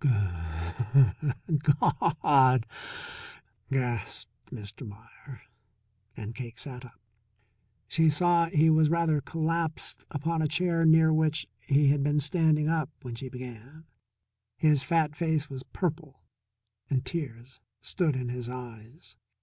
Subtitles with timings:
[0.00, 2.64] "Goo hood Gaw hud!"
[3.70, 4.88] gasped Mr.
[4.88, 5.42] Meier,
[6.16, 6.98] and Cake sat up.
[7.86, 12.66] She saw he was rather collapsed upon a chair near which he had been standing
[12.66, 13.84] up when she began.
[14.56, 16.22] His fat face was purple,
[16.88, 19.18] and tears stood in his eyes.